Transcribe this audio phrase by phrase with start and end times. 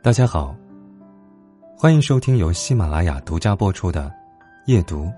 [0.00, 0.54] 大家好，
[1.76, 4.02] 欢迎收听由喜马拉雅独家播出的
[4.66, 5.10] 《夜读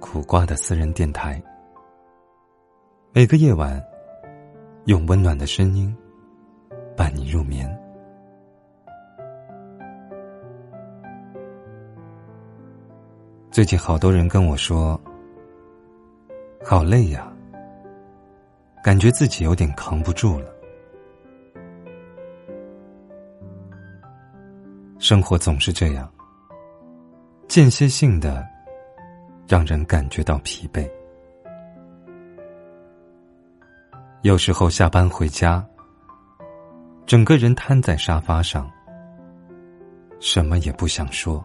[0.00, 1.38] 苦瓜的私人电台》。
[3.12, 3.80] 每个夜晚，
[4.86, 5.94] 用温暖的声音
[6.96, 7.68] 伴你入眠。
[13.50, 14.98] 最近好多人跟我说，
[16.64, 17.30] 好累呀，
[18.82, 20.53] 感觉自己有点扛不住了。
[25.04, 26.10] 生活总是这样，
[27.46, 28.42] 间歇性的
[29.46, 30.90] 让人感觉到疲惫。
[34.22, 35.62] 有时候下班回家，
[37.04, 38.66] 整个人瘫在沙发上，
[40.20, 41.44] 什么也不想说，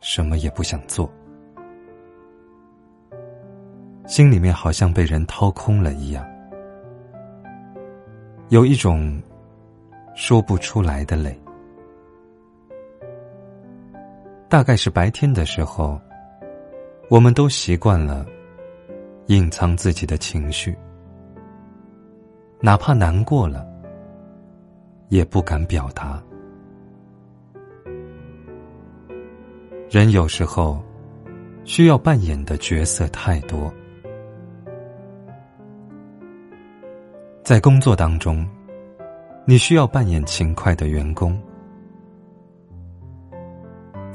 [0.00, 1.08] 什么也不想做，
[4.08, 6.26] 心里面好像被人掏空了一样，
[8.48, 9.22] 有一种
[10.16, 11.40] 说不出来的累。
[14.48, 16.00] 大概是白天的时候，
[17.10, 18.24] 我们都习惯了
[19.26, 20.76] 隐藏自己的情绪，
[22.60, 23.66] 哪怕难过了，
[25.08, 26.22] 也不敢表达。
[29.90, 30.80] 人有时候
[31.64, 33.72] 需要扮演的角色太多，
[37.42, 38.48] 在工作当中，
[39.44, 41.36] 你需要扮演勤快的员工。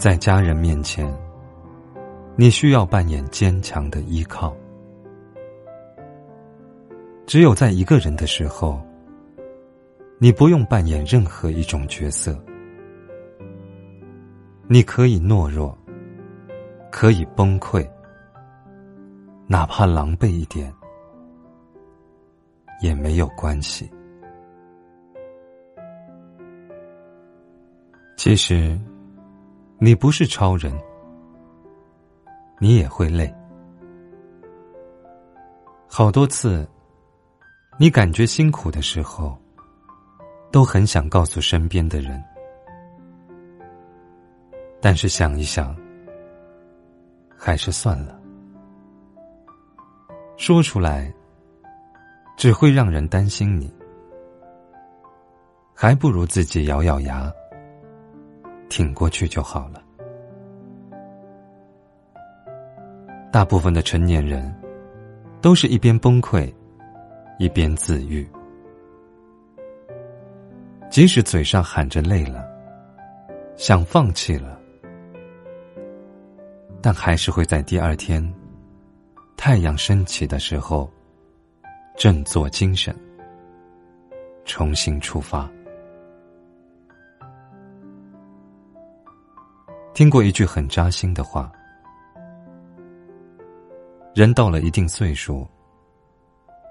[0.02, 1.16] 在家人面前，
[2.35, 4.52] 你需要扮演坚强的依靠；
[7.27, 8.81] 只有在一个人的时候，
[10.17, 12.35] 你不用扮演任何一种角色。
[14.67, 15.77] 你可以懦弱，
[16.89, 17.88] 可以崩溃，
[19.45, 20.73] 哪怕狼狈一点
[22.81, 23.88] 也没有关系。
[28.17, 28.76] 其实。
[29.83, 30.71] 你不是超人，
[32.59, 33.33] 你也会累。
[35.87, 36.69] 好多次，
[37.80, 39.36] 你感觉辛苦的时候，
[40.52, 42.23] 都很想告诉身边的人，
[44.80, 45.75] 但是想一想，
[47.36, 48.21] 还是算了。
[50.37, 51.11] 说出来，
[52.37, 53.73] 只会让人担心你，
[55.73, 57.33] 还不如自己咬咬牙。
[58.71, 59.83] 挺过去就好了。
[63.30, 64.49] 大部分的成年人，
[65.42, 66.52] 都是一边崩溃，
[67.37, 68.26] 一边自愈。
[70.89, 72.48] 即使嘴上喊着累了，
[73.58, 74.58] 想放弃了，
[76.82, 78.23] 但还是会在第二天，
[79.36, 80.89] 太阳升起的时候，
[81.98, 82.95] 振作精神，
[84.45, 85.49] 重新出发。
[89.93, 91.52] 听过一句很扎心的话：
[94.15, 95.45] 人到了一定岁数，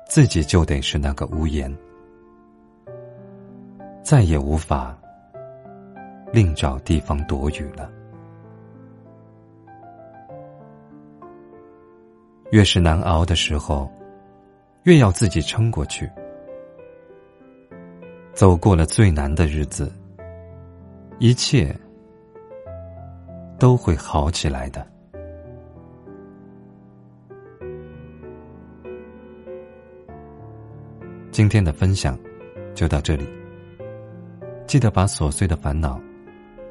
[0.08, 1.70] 自己就得是那个屋檐，
[4.02, 4.98] 再也无法
[6.32, 7.92] 另找地方躲雨了。
[12.50, 13.92] 越是难熬的时候，
[14.84, 16.10] 越要自己撑过去。
[18.32, 19.92] 走过了最难的日子，
[21.18, 21.78] 一切。
[23.60, 24.84] 都会好起来的。
[31.30, 32.18] 今天的分享
[32.74, 33.28] 就到这里，
[34.66, 36.00] 记得把琐碎的烦恼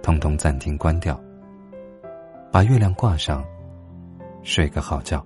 [0.02, 1.18] 通通暂停关掉，
[2.52, 3.46] 把月亮挂上，
[4.42, 5.24] 睡个好觉，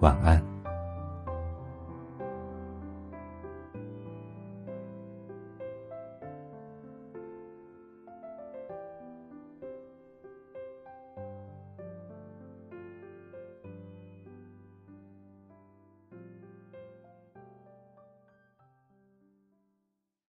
[0.00, 0.53] 晚安。